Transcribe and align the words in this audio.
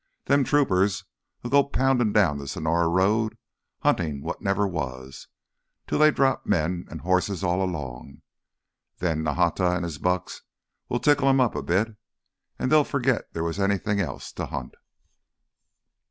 Them 0.25 0.43
troopers'll 0.43 1.49
go 1.51 1.63
poundin' 1.63 2.11
down 2.11 2.39
th' 2.43 2.49
Sonora 2.49 2.87
road 2.87 3.37
huntin' 3.83 4.23
wot 4.23 4.41
never 4.41 4.67
was, 4.67 5.27
till 5.85 5.99
they 5.99 6.09
drop 6.09 6.43
men 6.43 6.87
an' 6.89 6.97
hosses 6.97 7.43
all 7.43 7.61
along. 7.61 8.23
Then 8.97 9.21
Nahata 9.23 9.75
an' 9.75 9.83
his 9.83 9.99
bucks'll 9.99 10.97
tickle 10.99 11.29
'em 11.29 11.39
up 11.39 11.53
a 11.53 11.61
bit—an' 11.61 12.69
they'll 12.69 12.83
forgit 12.83 13.31
there 13.33 13.43
was 13.43 13.59
anyone 13.59 13.99
else 13.99 14.31
t' 14.31 14.43
hunt." 14.45 14.73